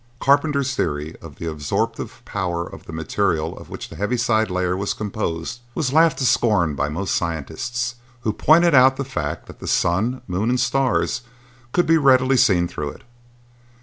Carpenter's 0.19 0.73
theory 0.73 1.15
of 1.21 1.35
the 1.35 1.45
absorptive 1.45 2.23
powers 2.25 2.73
of 2.73 2.87
the 2.87 2.91
material 2.91 3.55
of 3.55 3.69
which 3.69 3.89
the 3.89 3.95
heaviside 3.95 4.49
layer 4.49 4.75
was 4.75 4.95
composed 4.95 5.59
was 5.75 5.93
laughed 5.93 6.17
to 6.17 6.25
scorn 6.25 6.73
by 6.73 6.89
most 6.89 7.13
scientists, 7.13 7.97
who 8.21 8.33
pointed 8.33 8.73
out 8.73 8.97
the 8.97 9.05
fact 9.05 9.45
that 9.45 9.59
the 9.59 9.67
sun, 9.67 10.23
moon 10.25 10.49
and 10.49 10.59
stars 10.59 11.21
could 11.71 11.85
be 11.85 11.99
readily 11.99 12.35
seen 12.35 12.67
through 12.67 12.89
it. 12.89 13.03